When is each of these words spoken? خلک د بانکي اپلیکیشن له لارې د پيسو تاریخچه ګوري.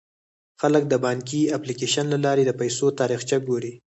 خلک 0.61 0.83
د 0.89 0.93
بانکي 1.05 1.41
اپلیکیشن 1.57 2.05
له 2.13 2.17
لارې 2.25 2.43
د 2.45 2.51
پيسو 2.59 2.85
تاریخچه 2.99 3.37
ګوري. 3.47 3.73